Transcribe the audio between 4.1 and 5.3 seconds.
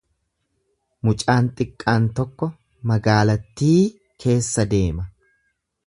keessa deema.